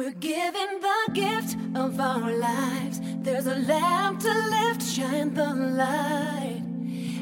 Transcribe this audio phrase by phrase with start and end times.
[0.00, 3.02] We're given the gift of our lives.
[3.20, 6.62] There's a lamp to lift, shine the light.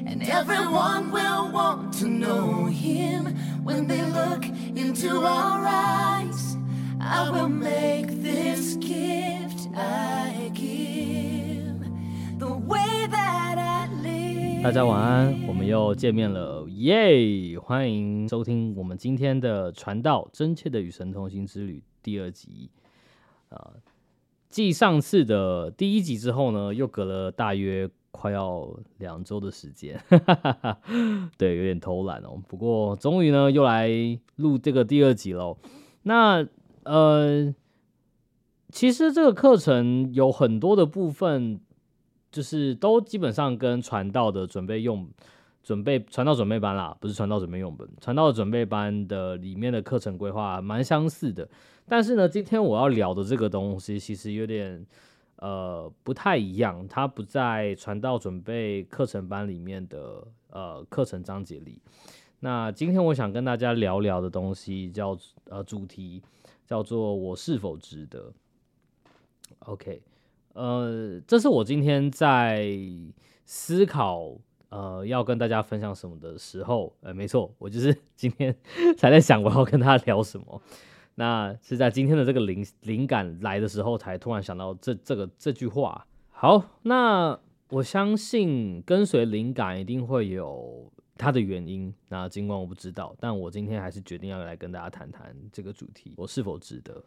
[0.07, 6.57] And everyone will want to know him when they look into our eyes.
[7.01, 11.38] I will make this gift I give
[14.69, 17.59] 大家晚安，我们又见面了，耶！
[17.59, 22.69] 欢迎收听我们今天的《传道真切的与神同行之旅》第二集。
[23.49, 23.73] 啊、
[24.51, 28.69] 继上次的第一集之后呢，又隔了大约快要
[28.99, 29.99] 两周的时间，
[31.39, 32.39] 对，有点偷懒哦。
[32.47, 33.89] 不过终于呢，又来
[34.37, 35.57] 录这个第二集喽。
[36.03, 36.47] 那
[36.85, 37.55] 呃，
[38.69, 41.59] 其实这个课程有很多的部分，
[42.31, 45.09] 就是都基本上跟传道的准备用
[45.63, 51.49] 准备传道准备班啦，不是传道准备用本，传道准备班的里面的课程规划蛮相似的。
[51.87, 54.87] 但是呢，今天我要聊的这个东西其实有点
[55.37, 61.81] 呃不太一样，它不在传道准备课程班里面的呃课程章节里。
[62.41, 65.19] 那今天我想跟大家聊聊的东西叫
[65.51, 66.23] 呃主题
[66.67, 68.33] 叫做我是否值得。
[69.61, 70.01] OK，
[70.59, 72.69] 呃，这是我今天在
[73.45, 74.37] 思考
[74.71, 78.53] 呃要跟大家分享什么的时候，呃，没错，我就是 今天
[78.99, 80.61] 才在想我要跟大家聊什么。
[81.15, 86.05] 那是在今天的这个灵灵感来的时候，才突然想到这这个这句话。
[86.31, 87.39] 好，那
[87.71, 91.95] 我相信跟随灵感一定会有它的原因。
[92.09, 97.01] 那尽管我不知道，但我今天还是决定要来跟大家谈谈这个主题，我是否值得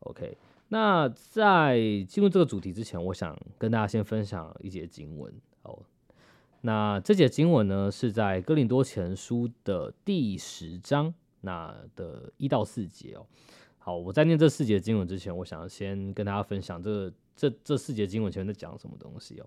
[0.00, 0.36] ？OK。
[0.74, 5.78] 那在进入这个主题之前，我想跟大家先分享一节经文哦。
[6.62, 13.24] 那这节经文呢，是在哥林多前书的第十章那的一到四节哦。
[13.78, 19.46] 好，我在念这四节经文之前，我想先跟大家分享这这这四节经文前面在讲什么东西哦。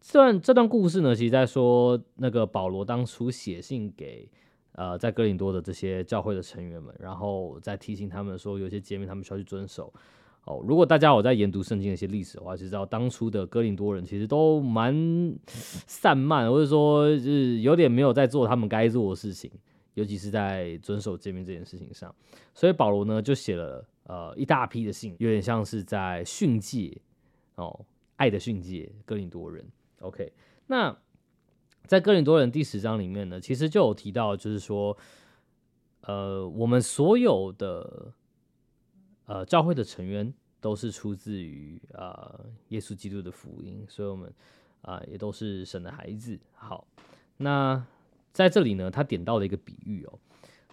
[0.00, 4.28] 这段这段故事呢，其实在说那个保罗当初写信给
[4.72, 9.94] 呃在哥林多的这些教会的成员们，然后再提醒他们说，有些诫命他们需要去遵守。
[10.46, 14.94] 哦，如果大家有在研读圣经的一些历史的话，就知道当初的哥林多人其实都蛮
[15.88, 19.50] 散漫，或者说是有点没有在做他们该做的事情，
[19.94, 22.14] 尤其是在遵守诫命这件事情上。
[22.54, 26.96] 所以保罗呢就写了呃一大批的信，有点像是在训诫
[27.56, 27.84] 哦，
[28.14, 29.66] 爱的训诫哥林多人。
[29.98, 30.32] OK，
[30.68, 30.96] 那
[31.88, 34.96] 在哥林多人第十章里面呢，其实就有提到，就是说，
[36.02, 38.12] 呃，我们所有的。
[39.26, 44.32] 呃，教会的成员都是出自于呃耶稣基督的福音，所以我们
[44.82, 46.38] 啊、也都是神的孩子。
[46.54, 46.86] 好，
[47.38, 47.84] 那
[48.32, 50.18] 在这里呢，他点到了一个比喻哦。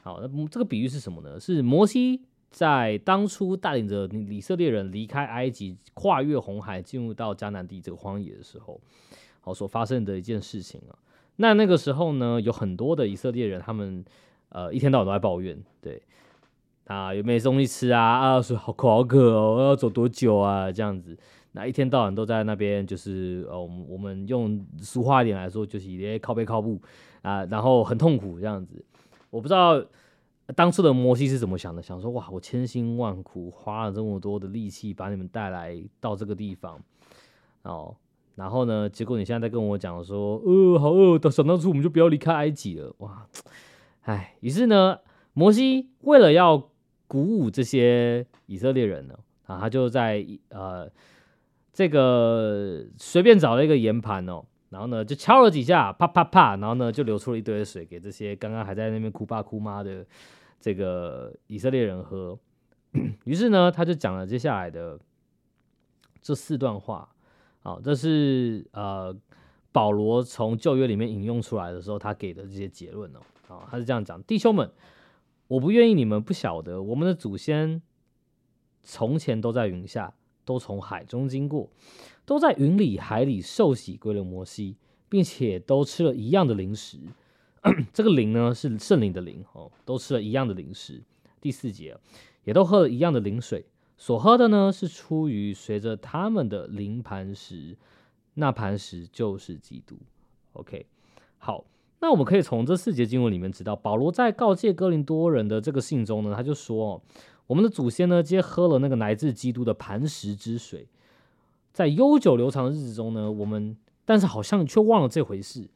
[0.03, 1.39] 好，那这个比喻是什么呢？
[1.39, 2.21] 是摩西
[2.51, 8.79] 在当初带领着以色列人离开埃及，跨越红海，进入到迦南地这个荒野的时候，
[9.41, 10.93] 好所发生的一件事情啊。
[11.37, 14.05] 那那个时候呢，有很多的以色列人，他们
[14.49, 15.99] 呃一天到晚都在抱怨，对。
[16.85, 18.01] 啊，有没有东西吃啊？
[18.01, 20.71] 啊，说好口好渴哦，要走多久啊？
[20.71, 21.17] 这样子，
[21.53, 26.81] 那一天到晚都在那边，就是呃，我们用俗话一点来说，就是些靠背靠步
[27.21, 28.83] 啊，然后很痛苦这样子。
[29.29, 29.83] 我不知道
[30.55, 36.79] 当初的摩西是怎么想的，想说哇，我千辛万苦花了这么多的力气把你们带来到这个地方
[37.63, 37.95] 哦，
[38.35, 43.25] 然后呢，结果你现在在跟我讲说，呃，好饿，想当初我们就不要离开埃及了，哇，
[44.01, 44.99] 哎，于是呢，
[45.31, 46.69] 摩西为了要
[47.07, 49.15] 鼓舞这些以色列人呢，
[49.45, 50.89] 啊，他就在呃
[51.71, 60.05] 这个随便找了一个盐盘哦，然后呢就敲了几下，啪啪啪，然后呢就流出了一堆水给这些刚刚还在那边哭爸哭妈的
[60.59, 62.37] 这个以色列人喝。
[63.25, 64.99] 于是呢，他就讲了接下来的
[66.21, 67.09] 这四段话，
[67.61, 69.15] 好，这是呃
[69.71, 74.71] 保罗从旧约里面引用出来的时候，他给的这些结论哦，啊，他是这样讲，弟兄们。
[75.53, 77.79] 我不愿意你们不晓得，我们的祖先
[78.81, 80.15] 从前都在云下，
[80.45, 81.69] 都从海中经过，
[82.25, 84.77] 都在云里海里受洗归了摩西，
[85.09, 86.97] 并且都吃了一样的零食。
[87.93, 91.03] 这个灵呢是圣灵的灵哦，都吃了一样的零食。
[91.39, 91.95] 第四节
[92.45, 93.63] 也都喝了一样的灵水，
[93.95, 97.77] 所喝的呢是出于随着他们的灵磐石，
[98.33, 99.99] 那磐石就是基督。
[100.53, 100.87] OK，
[101.37, 101.63] 好。
[102.03, 107.01] 那我们可以从这四节经文里面知道，保罗在告诫哥林多人的这个信中呢，他就说：“哦，
[107.47, 110.89] 我们的祖先呢，皆喝了那个来自基督的磐石之水，
[111.71, 115.69] 在悠久流长的日子中呢，我们但是好像却忘了这回事。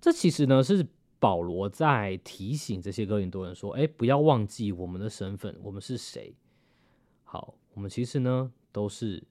[0.00, 0.86] 这其实呢，是
[1.18, 6.36] 保罗在提醒这些哥林多人说：，哎，不要忘记我们的身份，我们是谁。
[7.24, 9.24] 好，我们其实呢都是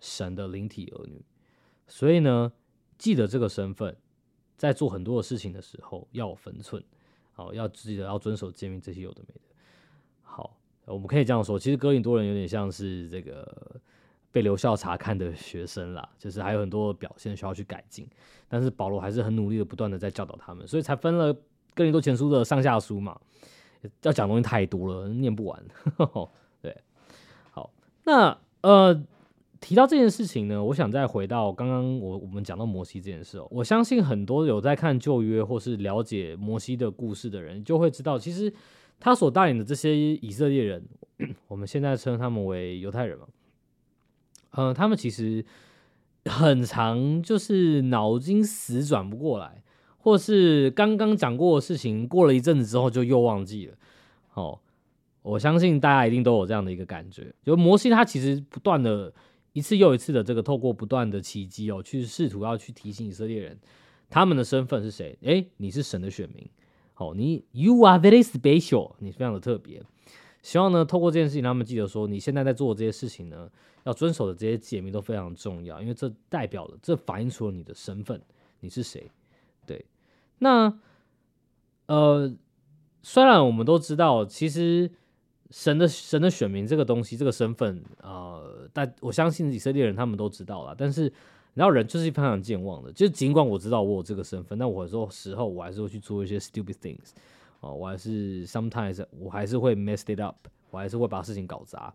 [0.00, 1.24] 神的灵体儿女，
[1.86, 2.52] 所以呢，
[2.98, 3.96] 记得这个身份，
[4.56, 6.82] 在做很多的事情的时候要有分寸，
[7.32, 9.40] 好，要记得要遵守诫命，这些有的没的。
[10.22, 10.56] 好，
[10.86, 13.80] 我们可以这样说，其实哥林多人有点像是这个
[14.32, 18.08] 被留校查看的 学生啦，就是还有很多表现需要去改进，
[18.48, 21.32] 但是保罗还是很努力的，不断的在教导他们，所以才分了
[21.74, 23.20] 哥林多前书的上下书嘛，
[24.02, 25.62] 要讲东西太多了，念不完。
[26.62, 26.76] 对，
[27.50, 27.70] 好，
[28.04, 29.04] 那呃。
[29.60, 33.48] 提到这件事情呢，我想再回到刚刚我我们讲到摩西这件事哦。
[33.50, 38.52] 我相信很多有在看旧约或是了解摩西的故事的人，就会知道，其实
[39.00, 40.86] 他所带领的这些以色列人，
[41.48, 43.26] 我们现在称他们为犹太人嘛，
[44.52, 45.42] 嗯，他们其实
[46.26, 49.62] 很长就是脑筋死转不过来，
[49.96, 53.74] 或是刚刚讲过的事情，过了一阵子之后就又忘记了。
[54.34, 54.60] 哦，
[55.22, 59.10] 我相信大家一定都有这样的一个感觉，就摩西他其实不断的。
[59.56, 63.58] 一次又一次的这个透过不断的奇迹哦，去试图要去提醒以色列人
[64.10, 65.16] 他们的身份是谁？
[65.22, 66.46] 诶，你是神的选民，
[66.92, 69.82] 好，你 you are very special，你非常的特别。
[70.42, 73.50] 希望呢，透过这件事情，他们记得说，你现在在做的这些事情呢，
[73.84, 78.20] 要遵守的这些诫命都非常重要，因为这代表了，这反映出了你的身份，
[78.60, 79.10] 你是谁？
[79.64, 79.86] 对，
[80.40, 80.78] 那
[81.86, 82.30] 呃，
[83.02, 84.90] 虽然我们都知道，其实。
[85.50, 90.74] 神的神的选民这个东西，这个身份啊，但我相信以色列人他们都知道了。
[90.76, 91.12] 但是，
[91.54, 97.12] 然后人就是非常健忘的，就尽管我知道我有这个身份，但我有时候时候我还是会去做一些 stupid things
[97.60, 100.36] 哦，我还是 sometimes 我还是会 messed it up，
[100.70, 101.94] 我还是会把事情搞砸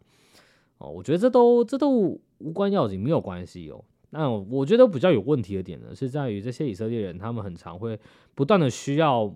[0.77, 0.89] 哦。
[0.89, 1.91] 我觉得这都这都
[2.37, 3.83] 无关要紧，没有关系哦。
[4.11, 7.99] 那我觉得比较有问题的点呢，是在于这些以色列人，他们很常会
[8.33, 9.33] 不断的需要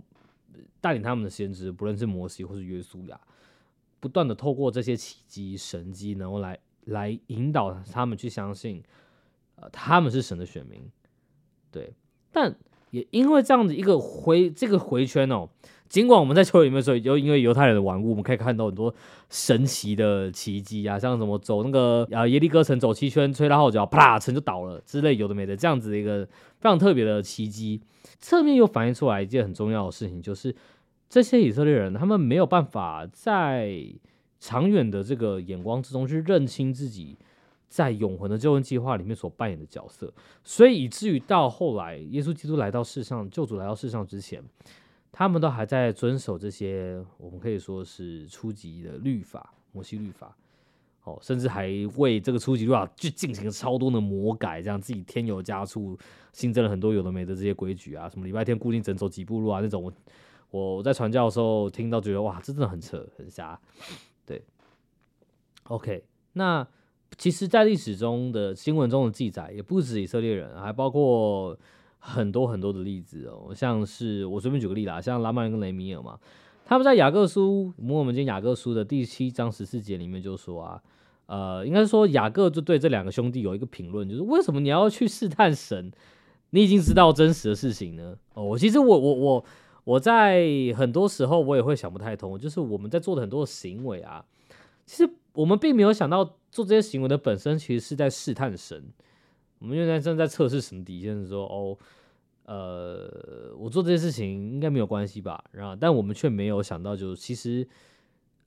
[0.79, 3.19] 带领他们的先知，不论是摩西或是约书亚。
[4.05, 8.83] 不断的透过这些奇迹神迹，然后来来引导他们去相信，
[9.55, 10.79] 呃，他们是神的选民，
[11.71, 11.91] 对。
[12.31, 12.55] 但
[12.91, 15.49] 也因为这样的一个回这个回圈哦，
[15.89, 18.93] 尽管我们在球里面说，就因为犹太人的顽固，我们可以看到很多
[19.31, 26.23] 神奇的奇迹啊，像什么走那个啊耶利哥城走七圈，吹到号角，啪，城就倒了之类，有的没的，这样子的一个
[26.59, 27.81] 非常特别的奇迹，
[28.19, 30.55] 侧面又反映出来一件很重要的事情，就是。
[31.07, 33.85] 这些以色列人，他们没有办法在
[34.39, 37.17] 长远的这个眼光之中去认清自己
[37.67, 40.13] 在永恒的救恩计划里面所扮演的角色，
[40.43, 44.43] 所以以至于到后来，耶稣基督来到世上，救主来到世上之前，
[45.11, 50.35] 他们都还在遵守这些我们可以说是初级的律法，摩西律法，
[51.03, 55.97] 哦，甚至还为这个初级律法去进行了超多的魔改，这样自己添油加醋，
[56.33, 59.91] 新增了很多有的没的这些规矩啊，什么礼拜天固定整走几步路啊那种。
[60.51, 63.59] 我在传教的时候听到，觉得哇，这真的很扯，很瞎。
[64.25, 64.41] 对
[65.65, 66.03] ，OK，
[66.33, 66.65] 那
[67.17, 71.57] 其实，在历史中的新闻中的记载，也不止以色列人，还包括
[71.99, 73.53] 很多很多的例子哦。
[73.53, 76.17] 像是我随便举个例啦，像拉曼跟雷米尔嘛，
[76.65, 80.81] 他们在雅各书，我们今雅各书的第七章十四节里面就说啊，
[81.25, 85.91] 呃，应该说雅各就对这两个兄弟有一个评论，就是为什么你要去试探神？
[86.49, 88.17] 你已经知道真实的事情呢？
[88.33, 89.45] 哦，其实我我我。
[89.85, 90.43] 我在
[90.75, 94.25] 很多时候我也会想不太通，就是我们在做的很多行为啊，
[94.85, 98.83] 其实我们并没有想到做这些行为的本身其实是在试探神，
[99.59, 101.77] 我们现在正在测试神底线，说哦，
[102.45, 105.43] 呃，我做这些事情应该没有关系吧？
[105.51, 107.67] 然后，但我们却没有想到，就是其实，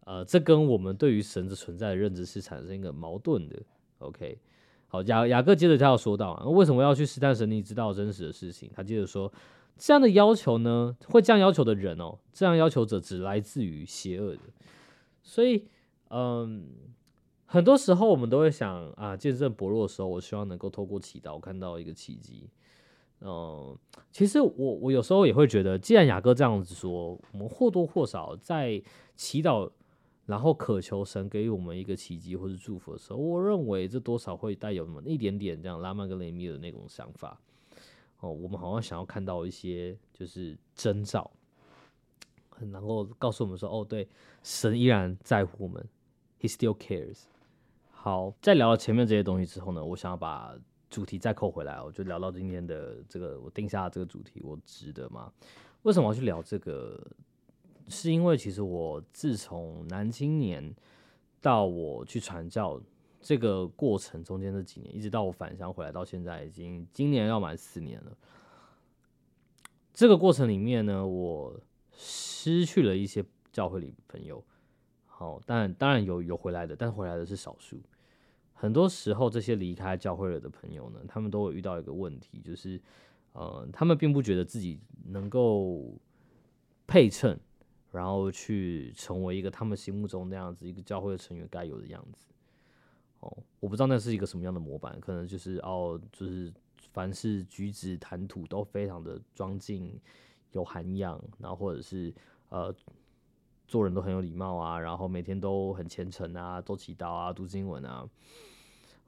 [0.07, 3.57] 呃，这跟我们对于神的存在的认知是产生一个矛盾的。
[3.99, 4.37] OK，
[4.89, 7.49] 好，雅雅各接着他要说到，为什么要去试探神？
[7.49, 9.33] 你知道真实的事情，他接着说。
[9.79, 14.41] 这样的要求呢，会这样要求的人哦，这样要求者只来自于邪恶的，
[15.23, 15.65] 所以，
[16.11, 16.67] 嗯，
[17.47, 22.51] 很多时候我们都会想啊，见证薄弱的时候，我希望能够透过祈祷看到一个奇迹。
[23.21, 23.77] 嗯，
[24.11, 28.83] 其实我我有时候也会觉得，既然雅哥这样子说，我们或多或少在
[29.15, 29.71] 祈祷，
[30.27, 37.41] 然后渴求神给予我们一个奇迹或者祝福的时候，我认为这多少会带有那么一点点这样拉曼跟雷米的那种想法。
[38.21, 41.31] 哦，我们好像想要看到一些就是征兆，
[42.49, 44.09] 很能够告诉我们说，哦，对，
[44.43, 45.89] 神依然在乎我们
[46.41, 47.23] ，He still cares。
[47.91, 50.53] 好，在聊到前面这些东西之后呢，我想要把
[50.91, 55.33] 主题再扣回来，我就聊到今天的这个，我定下这个主题，我值得吗？
[55.83, 57.01] 为什么要去聊这个？
[57.89, 60.75] 是因为其实我自从男青年
[61.41, 62.81] 到我去传教。
[63.21, 68.17] 这个过程中间这几年，一直到我返乡回来到现在，已经今年要满四年了。
[69.93, 71.61] 这个过程里面呢，我
[71.93, 74.45] 失去了一些教会里朋友，
[75.07, 77.81] 好，但当然有有回来的，但回来的是少数。
[78.55, 82.81] 很多时候，这些离开教会了的朋友呢，他们都会遇到一个问题，就是
[83.33, 85.95] 呃，他们并不觉得自己能够
[86.87, 87.39] 配称，
[87.91, 92.27] 然后去成为一个他们心目中那样子一个教会的成员该有的样子。
[93.21, 96.53] 哦，我不知道那是一个什么样的模板，可能就是哦，就是
[96.93, 99.99] 凡是举止谈吐都非常的庄敬、
[100.53, 102.15] 有涵养，然后或者是
[102.49, 102.73] 呃
[103.67, 108.09] 做人都很有礼貌啊，然后每天都很虔诚啊，都祈祷啊，读经文啊。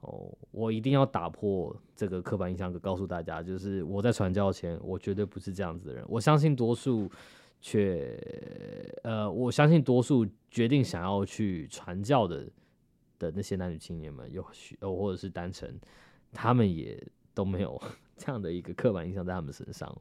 [0.01, 6.05] 哦，我一定要打破这个刻板印象，告诉大家，就是我在传教前，我绝对不是这样子的人。
[6.09, 7.09] 我相信多数
[7.61, 8.19] 却
[9.03, 12.49] 呃，我相信多数决定想要去传教的。
[13.21, 15.79] 的那些男女青年们，有许，或者是单纯，
[16.33, 17.01] 他们也
[17.35, 17.81] 都没有
[18.17, 19.97] 这样的一个刻板印象在他们身上。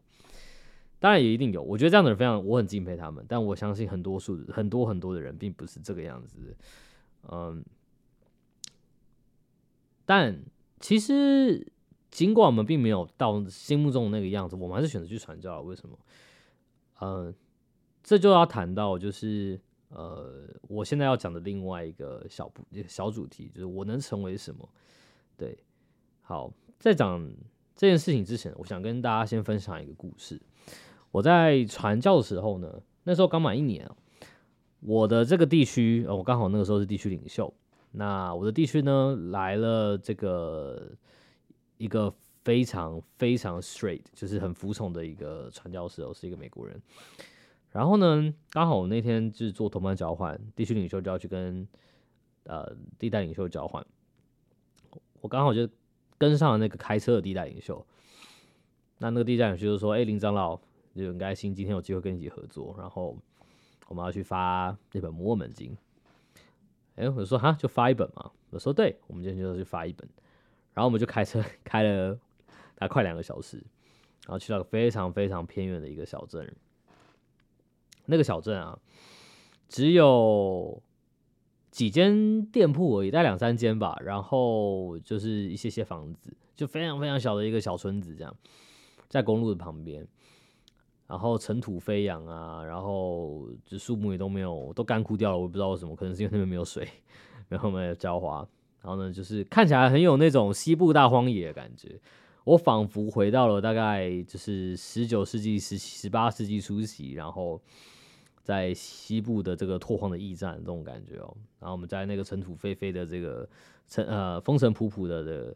[1.00, 3.24] 当然也一定有，我觉得这样的人非常，我很敬佩他们。
[3.28, 6.58] 但我相信很多数很多很多的人并不是这个样子。
[7.30, 7.64] 嗯，
[10.06, 10.42] 但
[10.80, 11.72] 其实
[12.10, 15.62] 尽管我们并没有到心目中那个样子，我们还是选择去传教。
[15.62, 16.00] 为什么？
[17.02, 17.36] 嗯，
[18.02, 19.60] 这就要谈到就是。
[19.90, 24.68] 呃，我现在要讲的另外一个小部小主题，就是我能成为什么？
[25.36, 25.58] 对，
[26.22, 27.28] 好，在讲
[27.76, 30.40] 这件事情之前，我想跟大家先分享一个故事。
[31.12, 33.90] 我在传教的时候呢，那时候刚满一年
[34.82, 37.52] 我的这个地区，我刚好那个时候是地区领袖。
[37.92, 40.92] 那我的地区呢，来了这个
[41.78, 46.80] 一个非常非常 straight，就是很服从的一个传教士，哦，是一个美国人。
[47.72, 51.68] 然后呢，刚好我那天就是做同伴交换，地区领袖就要去跟
[52.46, 53.86] 呃地带领袖交换，
[55.22, 55.70] 我刚好就
[56.18, 57.86] 跟上了那个开车的地带领袖。
[58.98, 60.60] 那那个地带领袖就说：“哎，林长老，
[60.96, 63.16] 就很开心今天有机会跟你一起合作，然后
[63.88, 65.72] 我们要去发那本《摩尔门经》。”
[66.98, 70.10] 哎，我说：“哈，就发一本嘛？”我说：“对，我们今天就要去发一本。”
[70.74, 72.14] 然后我们就开车开了
[72.76, 73.58] 大概快两个小时，
[74.26, 76.52] 然后去到非常非常偏远的一个小镇。
[78.10, 78.78] 那个小镇啊，
[79.70, 80.82] 只有
[81.70, 83.96] 几间店铺而已，大概两三间吧。
[84.04, 88.36] 然后就是一些些房子，就非常非常小的一个小村子，这样
[89.08, 90.08] 在公路的旁边。
[91.08, 95.38] 然后尘土飞扬啊，然后就树木也都没有，都干枯掉了。
[95.38, 96.88] 我也不知道为什么，可能是因为那边没有水，
[97.48, 98.48] 然后没有浇花。
[98.82, 102.00] 然后呢，就是看起来很有那种西部大荒野的感觉。
[102.44, 107.62] 我仿佛回到了大概就是十九世纪、十十八世纪初期，然后。
[108.44, 111.38] 在西部的这个拓荒的驿站，这种感觉哦。
[111.60, 113.48] 然后我们在那个尘土飞飞的这个
[113.88, 115.56] 尘呃风尘仆仆的的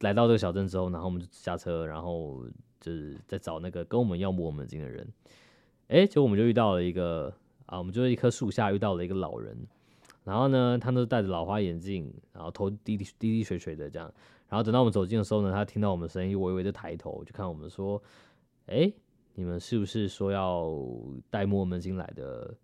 [0.00, 2.44] 来到这个小镇之后，然后我们就下车，然后
[2.80, 5.06] 就是在找那个跟我们要摸我们经的人。
[5.88, 7.32] 哎，结果我们就遇到了一个
[7.66, 9.56] 啊，我们就在一棵树下遇到了一个老人。
[10.24, 14.12] 然后呢，他都戴着老花眼镜，然后头滴滴滴滴水水的这样。
[14.48, 18.02] 然后等到我们走近的时候呢，他听到我们声音，微微的抬头就看我们说
[18.66, 18.92] ：“哎。”
[19.34, 20.72] 你们是不是说要
[21.30, 22.56] 带摩门经来的？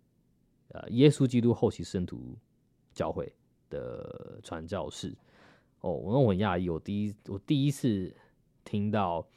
[0.73, 2.37] 呃，耶稣基督后期圣徒
[2.93, 3.33] 教会
[3.69, 5.13] 的传教士？
[5.81, 8.15] 哦，我我很讶异，我第一我第一次
[8.63, 9.27] 听到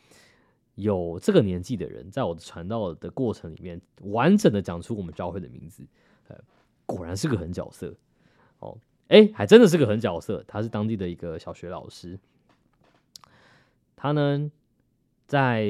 [0.77, 5.85] 有这个年纪的人在我的传道的过程里面完整的讲出我们教会的名字。
[6.87, 7.93] 果然是个狠角色。
[8.61, 10.45] 哦，哎，还真的是个狠角色。
[10.47, 12.17] 他是当地的一个小学老师。
[13.97, 14.51] 他呢，
[15.27, 15.65] 在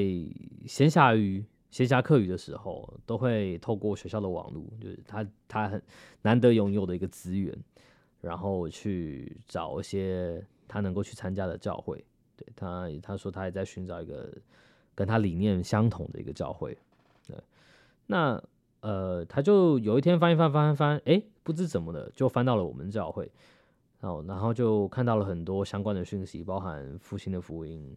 [0.67, 1.43] 闲暇于
[1.75, 5.81] 闲暇课余的时候，都会透过学校的网络，就是他他很
[6.21, 7.53] 难得拥有的一个资源，
[8.21, 12.01] 然后去找一些他能够去参加的教会。
[12.37, 14.33] 对他，他说他也在寻找一个
[14.95, 16.77] 跟他理念相同的一个教会。
[17.27, 17.35] 对，
[18.05, 18.41] 那
[18.79, 23.29] 呃，他就有一天翻一翻翻翻，哎，不知怎么的就翻到了我们教会，
[23.99, 27.93] 然后然后就看到了很多相关的讯息，包含复兴的福音、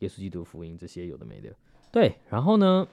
[0.00, 1.50] 耶稣基督福音这些有的没的。
[1.90, 2.86] 对，然后呢，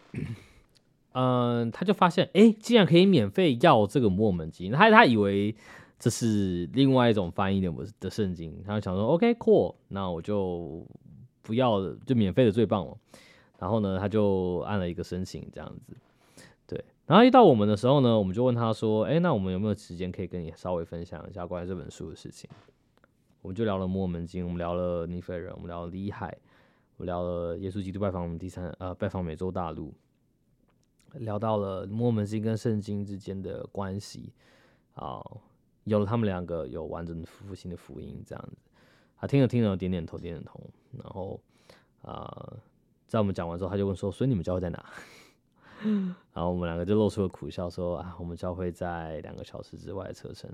[1.13, 5.55] 嗯，他就发现，哎，竟然可以免费要这个摩门经，他他以为
[5.99, 10.85] 这是另外一种翻译的的圣经，他就想说，OK，cool，那我就
[11.41, 12.97] 不要，就免费的最棒了。
[13.59, 15.93] 然后呢，他就按了一个申请，这样子。
[16.67, 22.49] 对，然后一到我们的时候呢，我们就问他说，哎，那我们有没有时间可以跟你稍微分享一下关于这本书的事情？
[23.41, 26.35] 我们就聊了摩门经，我们聊了尼菲人，我们聊了里海。
[26.97, 29.93] 我聊了耶稣基督拜访我们第三呃拜访美洲大陆，
[31.13, 34.31] 聊到了摩门经跟圣经之间的关系
[34.93, 35.21] 啊，
[35.83, 38.57] 有了他们两个有完整的复兴的福音这样子，
[39.17, 41.41] 他听着听着点点头点点头，然后
[42.01, 42.53] 啊
[43.07, 44.85] 在我们讲完之后他就问说，所以你们教会在哪？
[46.33, 50.49] 然后我们两个就露出了苦笑，说啊，我们教会在两个小时之外的车程，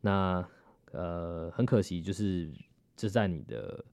[0.00, 0.46] 那
[0.92, 2.48] 呃很可惜，就是
[2.96, 3.84] 就在你的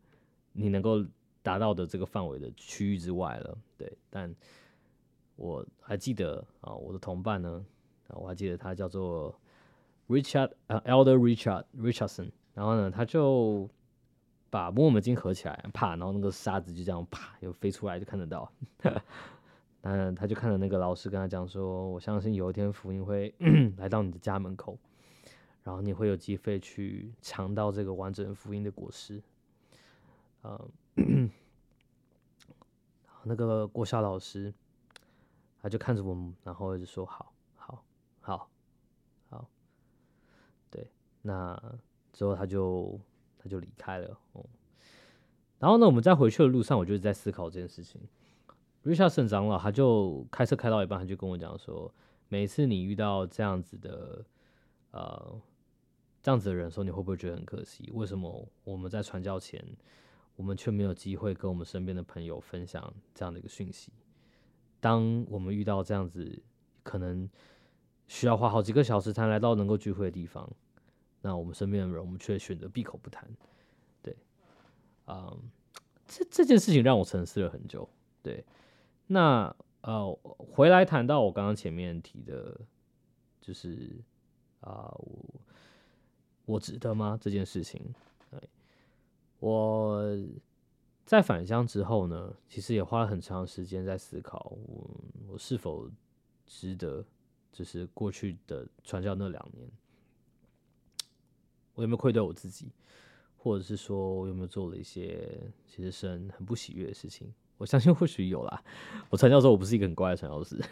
[0.53, 1.03] 你能够
[1.43, 3.91] 达到的这个范围的区域之外了，对。
[4.09, 4.33] 但
[5.35, 7.65] 我还记得啊，我的同伴呢，
[8.09, 9.33] 我还记得他叫做
[10.07, 13.69] Richard 呃 Elder Richard Richardson，然后呢，他就
[14.49, 18.51] 把摩尔门经合起来，啪，然后那个沙子就这样啪又飞出来，就看得到。
[19.83, 23.33] 嗯，他就看着那个老师跟他讲说：“我相信有一天福音会
[23.77, 24.77] 来到你的家门口，
[25.63, 29.19] 然后你会有机会去尝到这个完整福音的果实。”
[30.43, 30.69] 嗯，
[33.23, 34.53] 那个国校老师
[35.61, 37.83] 他就看着我们，然后就说：“好，好，
[38.19, 38.49] 好，
[39.29, 39.47] 好。”
[40.71, 40.89] 对，
[41.21, 41.55] 那
[42.11, 42.99] 之后他就
[43.37, 44.17] 他就离开了。
[44.33, 44.43] 哦，
[45.59, 48.01] 然后呢，我们在回去的路上，我就在思考这件事情。
[48.81, 51.93] 瑞夏圣长老，他就开车开到一半，他就跟我讲说，
[52.27, 54.25] 每次你遇到这样子的，
[54.89, 55.39] 呃，
[56.23, 57.91] 这样子的人的时候，你会不会觉得很可惜？
[57.93, 59.63] 为什么我们在传教前，
[60.35, 63.91] 我们却没有机会跟我们身边的朋友分享这样的一个讯息？
[64.79, 66.41] 当我们遇到这样子，
[66.83, 67.29] 可能
[68.07, 70.51] 需要花好几个小时才来到能够聚会的地方，
[71.21, 73.29] 那我们身边的人，我们却选择闭口不谈。
[74.01, 74.15] 对，
[75.05, 75.37] 啊，
[76.07, 77.87] 这这件事情让我沉思了很久。
[78.23, 78.43] 对。
[79.07, 82.59] 那呃，回来谈到我刚刚前面提的，
[83.41, 84.01] 就是
[84.61, 85.41] 啊，我
[86.45, 87.93] 我值得吗这件事情？
[89.41, 90.01] 我
[91.03, 94.89] 在返乡之后呢，其实也花了很长时间在思考，我
[95.29, 95.89] 我是否
[96.45, 97.03] 值得，
[97.51, 99.67] 就是过去的传教那两年，
[101.73, 102.71] 我有没有愧对我自己，
[103.35, 107.33] 或者是说我有没有做了一些其实神很不喜悦的事情？
[107.57, 108.63] 我相信或许有啦。
[109.09, 110.63] 我传教时候我不是一个很乖的传教士，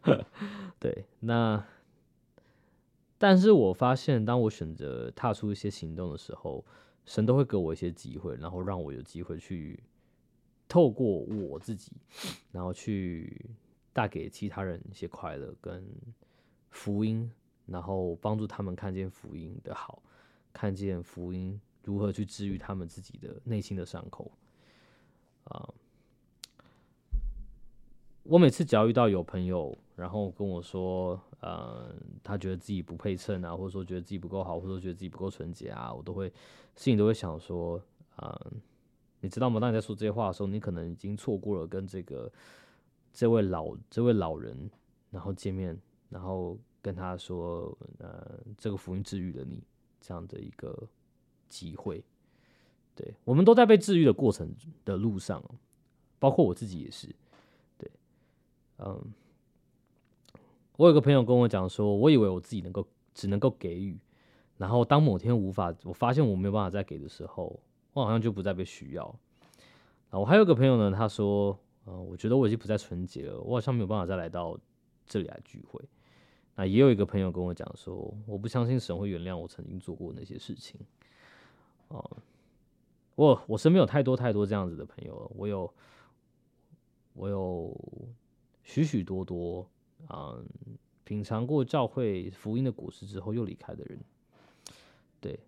[0.78, 1.06] 对。
[1.20, 1.64] 那，
[3.16, 6.64] 但是我发现，当我选择踏出一些行动的时候，
[7.06, 9.82] 神都会给我一些机会，然后让我有机会去
[10.68, 11.92] 透过我自己，
[12.52, 13.50] 然后去
[13.92, 15.84] 带给其他人一些快乐跟
[16.70, 17.30] 福音，
[17.66, 20.02] 然后帮助他们看见福音的好，
[20.52, 24.30] 看见福音如何去治愈他们自己的内心的伤口
[25.44, 25.68] 啊。
[28.22, 36.32] 我每次只要遇到有朋友，然后跟我说，呃，他觉得自己不配称啊，或者说觉得自己不够好，或者说觉得自己不够纯洁啊，我都会
[36.76, 37.82] 心里都会想说，
[38.16, 38.38] 啊，
[39.20, 39.58] 你知道吗？
[39.58, 42.30] 当你在说这些话的时候，你可能已经错过了跟这个
[43.12, 44.70] 这位老这位老人，
[45.10, 49.62] 然后见面，然后跟他说，呃，这个福音治愈了你
[50.00, 50.88] 这样的一个
[51.48, 52.04] 机会。
[52.94, 55.42] 对我们都在被治愈的过程的路上，
[56.18, 57.08] 包括我自己也是。
[57.78, 57.90] 对
[58.78, 59.00] 嗯，
[60.80, 63.98] 我有个朋友跟我讲说，我以为我自己能够只能够给予，
[64.56, 67.60] 然后当某天无法，我发现我没有办法再给的时候，
[67.92, 69.04] 我好像就不再被需要。
[70.08, 74.58] 啊，我还有个朋友呢，他说，嗯，我觉得我已经不再纯洁了，我好像没有办法再来到
[75.04, 75.78] 这里来聚会。
[76.54, 80.80] 那也有一个朋友跟我讲说，我不相信神会原谅我曾经做过那些事情。
[81.88, 82.10] 哦，
[83.16, 85.74] 我我身边有太多太多这样子的朋友了，我有，
[87.12, 87.78] 我有。
[88.62, 89.68] 许许多多，
[90.08, 90.44] 嗯，
[91.04, 93.98] 品尝过教会福音的果实之后又离开的人，
[95.20, 95.38] 对，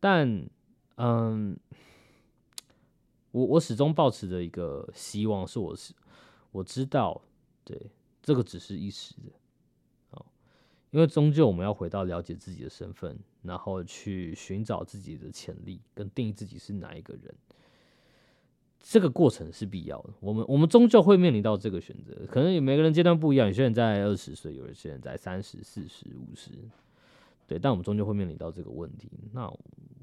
[0.00, 0.48] 但，
[0.96, 1.58] 嗯，
[3.30, 5.94] 我我始终保持着一个希望，是我是
[6.52, 7.22] 我知道，
[7.64, 7.90] 对，
[8.22, 9.32] 这个只是一时的，
[10.10, 10.26] 哦，
[10.90, 17.34] 因为终究我们要回到了解自己的身份，然后去寻找自己的潜力，跟定义自己是哪一个人。
[18.82, 26.50] 这个过程是必要的，我们我们终究会面临到这个选择，可能每个人阶段不一样，有些人在二十岁，有些人在三十四十五十，
[27.46, 29.10] 对，但我们终究会面临到这个问题。
[29.32, 29.52] 那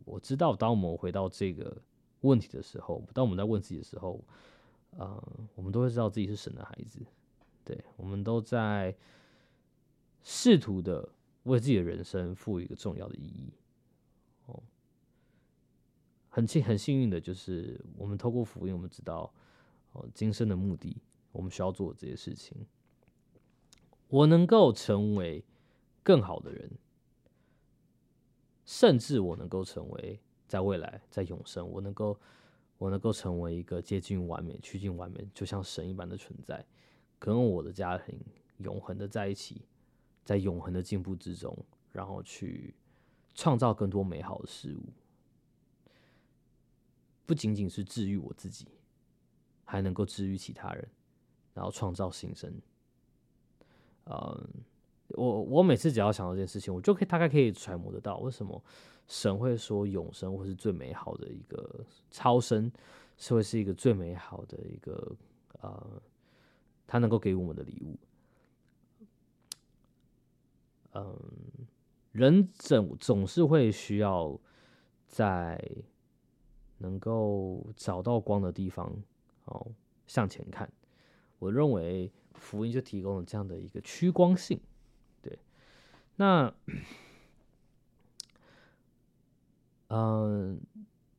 [0.05, 1.75] 我知道，当我们回到这个
[2.21, 4.23] 问题的时候，当我们在问自己的时候，
[4.97, 5.21] 啊，
[5.55, 6.99] 我们都会知道自己是神的孩子，
[7.65, 8.95] 对，我们都在
[10.21, 11.09] 试图的
[11.43, 13.51] 为自己的人生赋予一个重要的意义。
[16.37, 19.33] 很幸很幸运的就是，我们透过福音，我们知道
[19.93, 20.95] 哦，今生的目的，
[21.31, 22.55] 我们需要做这些事情。
[24.07, 25.43] 我能够成为
[26.03, 26.69] 更好的人，
[28.67, 32.15] 甚至我能够成为在未来，在永生，我能够
[32.77, 36.63] 我能够成为一个接近完美、趋近完美，就像神一般的存在，
[37.17, 38.15] 跟我的家庭
[38.59, 39.63] 永恒的在一起，
[40.23, 41.57] 在永恒的进步之中，
[41.91, 42.75] 然后去
[43.33, 44.83] 创造更多美好的事物。
[47.27, 48.65] 不仅仅是治愈我自己，
[49.65, 50.89] 还能够治愈其他人，
[51.53, 52.51] 然后创造新生。
[54.05, 54.49] 嗯，
[55.09, 58.63] 我我每次只要想到这件事情，我就可以大概可以揣摩得到，为什么
[59.07, 62.71] 神会说永生会是最美好的一个超生，
[63.17, 65.15] 是会是一个最美好的一个
[65.61, 66.01] 呃，
[66.87, 67.99] 他能够给我们的礼物。
[70.93, 71.19] 嗯，
[72.13, 74.39] 人总总是会需要
[75.05, 75.61] 在
[76.77, 78.91] 能够找到光的地方
[79.45, 79.67] 哦
[80.05, 80.69] 向前看。
[81.39, 84.59] 我认为福音就提供了这样的一个趋光性。
[85.21, 85.37] 对，
[86.15, 86.53] 那
[89.89, 90.59] 嗯，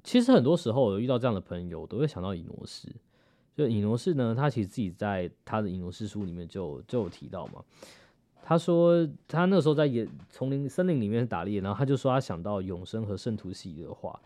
[0.02, 2.88] 其实很多时候我遇到这样的朋友，都会想到以诺士。
[3.56, 7.64] 就以诺士呢，他其实自己在他的以诺士书里面就就有提到嘛。
[8.42, 14.20] 他说他那时候在野丛林森林里面打猎，然后他就说他想到永生和圣徒系的话，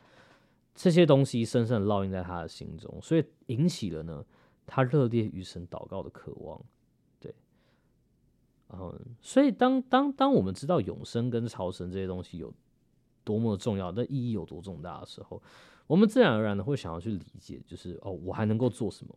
[0.75, 4.25] 这些东西深深的烙印在他的心中，所以引起了呢
[4.67, 6.63] 他热烈与神祷告的渴望。
[7.21, 7.35] 对，
[8.71, 12.53] 嗯，所以当当当我们知道永生跟超生这些东西有
[13.25, 15.43] 多么重要，那意义有多重大的时候，
[15.87, 19.15] 我们自然而然的会想要去理解，就是哦，我还能够做什么？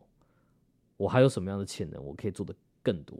[0.96, 2.04] 我还有什么样的潜能？
[2.04, 3.18] 我可以做的更多？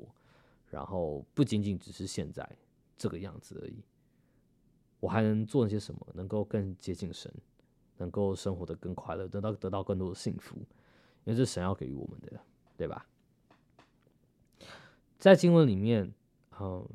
[0.68, 2.46] 然后不仅仅只是现在
[2.96, 3.82] 这个样子而已，
[5.00, 7.32] 我还能做些什么，能够更接近神，
[7.98, 10.56] 能够生活的更快乐，得到得到更多的幸福，
[11.24, 12.40] 因为这是神要给予我们的，
[12.76, 13.06] 对吧？
[15.18, 16.12] 在经文里面，
[16.60, 16.86] 嗯，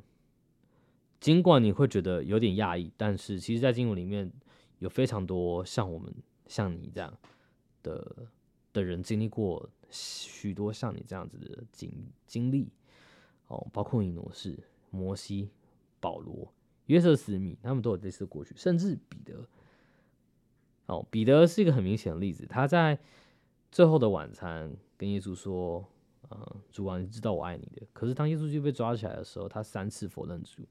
[1.19, 4.31] 尽管你会觉得有点讶异，但是其实，在经文里面
[4.79, 6.13] 有非常多像我们、
[6.47, 7.17] 像你这样
[7.81, 8.27] 的
[8.71, 11.91] 的人经历过许多像你这样子的经
[12.27, 12.69] 经历。
[13.47, 14.57] 哦，包括以诺士、
[14.91, 15.49] 摩西、
[15.99, 16.53] 保罗、
[16.85, 19.45] 约瑟斯密，他们都有类似的过去，甚至彼得。
[20.85, 22.45] 哦，彼得是一个很明显的例子。
[22.45, 22.97] 他在
[23.71, 25.85] 最后的晚餐跟耶稣说
[26.29, 30.63] ：“嗯，主啊，你知道我爱你的。”可是当耶稣就被抓起来的时候，他三次否认主。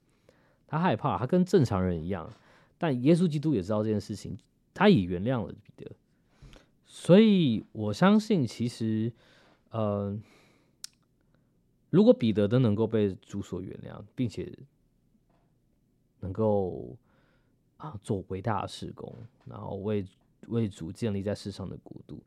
[0.67, 2.31] 他害怕，他跟正常人一样。
[2.79, 4.39] 但耶稣基督也知道这件事情，
[4.73, 5.91] 他也原谅了彼得。
[6.87, 9.13] 所以我相信，其实，
[9.73, 10.23] 嗯。
[11.91, 14.57] 如果彼得都能够被主所原谅，并且
[16.21, 16.97] 能够
[17.81, 19.13] 啊做伟大的事工，
[19.47, 20.05] 然后为
[20.49, 22.23] 为主建立在世上的国度，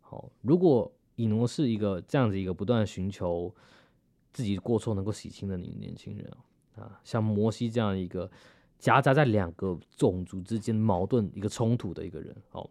[0.00, 3.52] 好，如果以诺是一个这样子一个不断寻求
[4.32, 6.36] 自己过错能够洗清的年年轻人
[6.76, 8.30] 啊，像摩西这样一个
[8.78, 12.68] 夹杂在两个种族之间矛盾一个冲突的一个人，哦，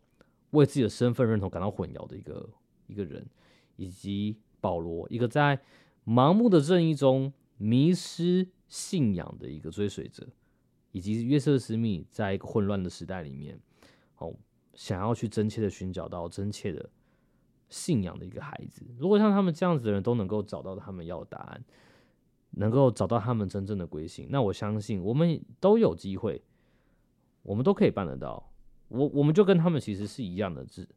[0.52, 2.50] 为自己的身份认同感到混淆的一个
[2.88, 3.26] 一个人，
[3.76, 5.60] 以及保罗一个在
[6.06, 10.28] 盲目的正义中迷失信仰的一个追随者，
[10.92, 13.60] 以及约瑟斯密在一个混乱的时代里面，
[14.18, 14.34] 哦，
[14.74, 16.90] 想要去真切的寻找到真切的
[17.70, 18.86] 信仰的一个孩子。
[18.98, 21.64] 如果像他们这样子的人都能够找到他们要的答案，
[22.52, 26.42] 能够找到他们真正的归信，那我相信我们都有机会，
[27.44, 28.52] 我们都可以办得到。
[28.90, 30.88] 我我们就跟他们其实是一样的，只。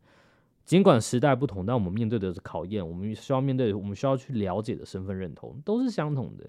[0.65, 6.49] 尽管时代不同，但我们面对的是考验，我们需要面对，我们需要去了解的身份认同都是相同的。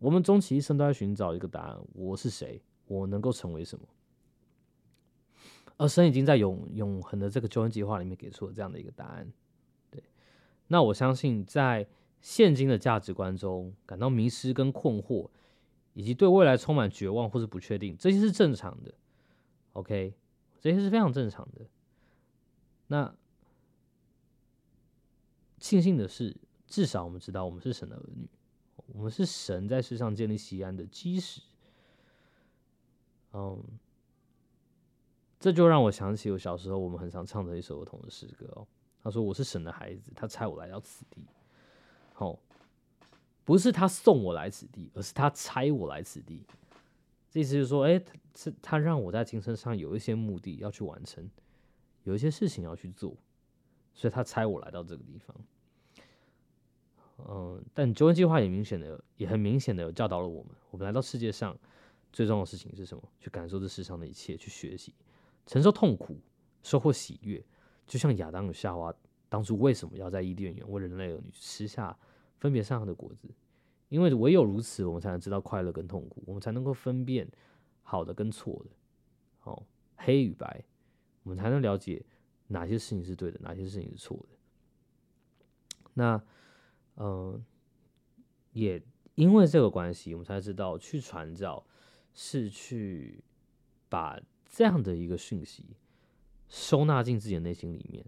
[0.00, 2.60] 我们终其一生都在寻找一个答案：我是谁？
[2.86, 3.86] 我能够成为什么？
[5.76, 9.30] 而神已经在永永恒的这个救恩计划里面给出了这样的一个答案。
[9.90, 10.02] 对，
[10.68, 11.86] 那我相信在
[12.20, 15.28] 现今的价值观中感到迷失跟困惑，
[15.92, 18.94] 以及对未来充满绝望或是不确定，这些是正常的。
[19.74, 20.14] OK，
[20.60, 21.66] 这些是非常正常的。
[22.86, 23.14] 那
[25.58, 26.34] 庆幸的是，
[26.66, 28.28] 至少我们知道我们是神的儿女，
[28.94, 31.40] 我们是神在世上建立西安的基石。
[33.32, 33.62] 嗯，
[35.38, 38.66] 这就让我想起我小时候我们很常唱的一首儿童的诗歌哦。
[39.02, 41.24] 他说：“我是神的孩子，他差我来到此地。”
[42.18, 42.38] 哦，
[43.44, 46.44] 不是他送我来此地，而是他差我来此地。
[47.30, 48.02] 这意思就是说，哎，
[48.36, 51.30] 是他让我在精神上有一些目的要去完成。
[52.04, 53.16] 有一些事情要去做，
[53.94, 55.34] 所以他猜我来到这个地方。
[57.28, 61.56] 嗯，但救恩计划也明显的，也很明显的有教导了我们：，我们来到世界上
[62.12, 63.02] 最重要的事情是什么？
[63.18, 64.94] 去感受这世上的一切，去学习，
[65.46, 66.18] 承受痛苦，
[66.62, 67.44] 收获喜悦。
[67.86, 68.94] 就像亚当与夏娃
[69.28, 71.96] 当初为什么要在伊甸园为人类儿女吃下
[72.38, 73.28] 分别善恶的果子？
[73.88, 77.28] 因为唯有如此，我们才能知道快乐跟痛苦，我们才能够分辨
[77.82, 78.70] 好的跟错的，
[79.50, 80.64] 哦，黑与白。
[81.22, 82.02] 我们才能了解
[82.46, 84.36] 哪些事情是对的，哪些事情是错的。
[85.92, 86.22] 那，
[87.02, 87.42] 嗯，
[88.52, 88.82] 也
[89.14, 91.66] 因为这个关系，我们才知道去传教
[92.12, 93.24] 是去
[93.88, 95.64] 把这样的一个讯息
[96.46, 98.04] 收纳进自己的内心里面，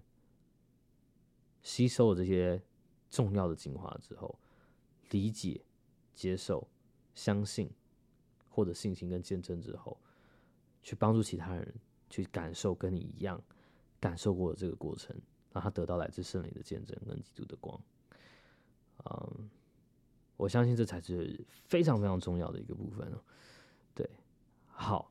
[1.63, 2.63] 吸收了这些
[3.09, 4.39] 重要的精华之后，
[5.09, 5.65] 理解、
[6.13, 6.69] 接受、
[7.15, 7.71] 相信，
[8.51, 9.99] 或者信心跟见证之后，
[10.83, 11.75] 去帮助其他人
[12.11, 13.43] 去感受跟你一样
[13.99, 15.17] 感受过的这个过程，
[15.51, 17.81] 让他得到来自圣灵的见证跟基督的光。
[19.05, 19.51] 嗯，
[20.37, 23.19] 我相信这才是非常非常重要的一个部分哦。
[23.95, 24.09] 对，
[24.67, 25.11] 好，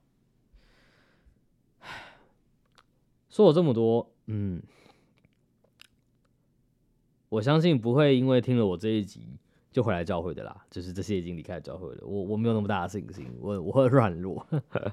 [3.29, 4.61] 说了这么多，嗯。
[7.29, 9.21] 我相信不会因为听了我这一集
[9.71, 12.05] 就回来教会的啦，就是这些已经离开教会了。
[12.05, 14.45] 我我没有那么大的信心，我我会软弱，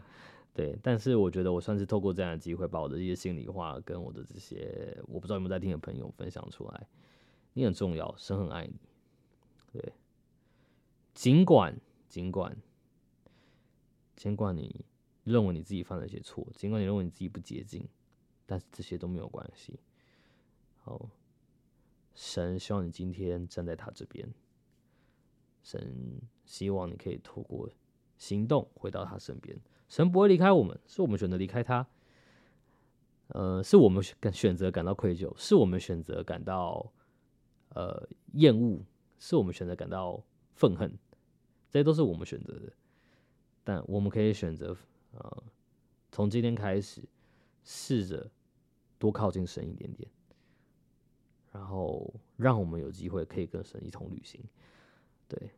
[0.55, 0.79] 对。
[0.81, 6.87] 但是我觉得我算是透过这样的机会，把我的一些心里话跟我的这些我不知道有没有在听的朋友分享出来。
[7.59, 8.75] 你很重要，神很爱你，
[9.73, 9.93] 对。
[11.13, 11.77] 尽管
[12.09, 12.57] 尽管
[14.15, 14.85] 尽管你
[15.25, 17.89] 认为你自己犯了一些错，尽管你认为你自己不洁净，
[18.47, 19.81] 但是这些都没有关系。
[20.79, 21.11] 好。
[22.15, 24.29] 神希望你今天站在他这边，
[25.63, 27.71] 神希望你可以透过
[28.17, 29.57] 行动回到他身边。
[29.89, 31.87] 神不会离开我们，是我们选择离开他。
[33.29, 36.93] 呃，是我们选选择感到愧疚，是我们选择感到
[37.79, 38.85] 呃厌恶，
[39.21, 40.21] 是我们选择感到
[40.57, 40.99] 愤恨，
[41.71, 42.73] 这些都是我们选择的。
[43.63, 44.77] 但我们可以选择，
[45.13, 45.43] 呃，
[46.11, 47.03] 从今天开始，
[47.63, 48.29] 试着
[48.99, 50.11] 多靠近神一点点。
[51.51, 54.41] 然后让我们有机会可以跟神一同旅行，
[55.27, 55.51] 对，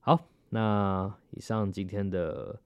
[0.00, 2.58] 好，那以上今天的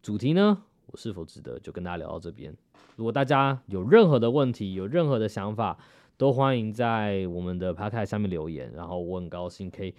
[0.00, 2.56] 主题呢，我是否值得就跟大家聊到这边。
[2.96, 5.78] 如果大家有任何的问题，有任何的想法，
[6.18, 9.94] 都欢迎在我们的 p o d 下面留言，然后我很高兴可以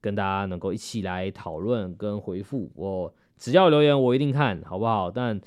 [0.00, 2.70] 跟大家能够一起来讨论跟回复。
[2.74, 5.10] 我只要留言，我一定看好不好？
[5.10, 5.40] 但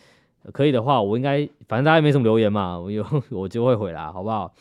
[0.51, 4.51] 可以的话，我应该反正大家没什么留言嘛，我有 我就会回来，好不好？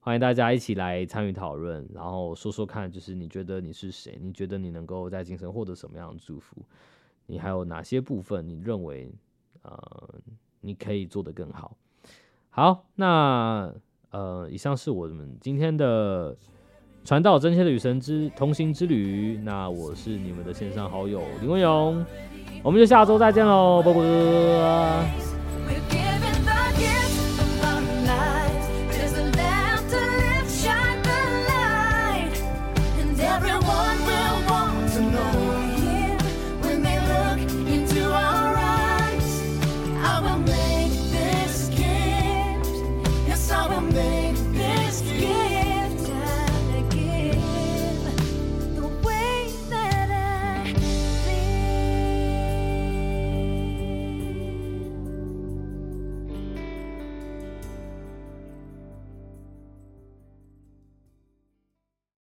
[0.00, 4.18] 欢迎大家一起来参与讨论，然后说说看，就是你觉得你是谁？
[4.20, 6.62] 你觉得你能够在精神获得什么样的祝福？
[7.26, 9.10] 你还有哪些部分你认为
[9.62, 10.14] 呃
[10.60, 11.76] 你可以做得更好？
[12.50, 13.72] 好，那
[14.10, 16.36] 呃以上是我们今天的
[17.04, 19.38] 传道真切的与神之同行之旅。
[19.42, 22.04] 那我是你们的线上好友林文勇。
[22.62, 25.27] 我们就下周再见喽，啵啵。